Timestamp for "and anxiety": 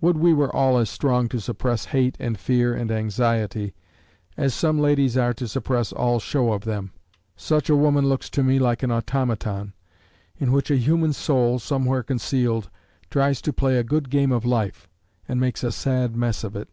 2.74-3.74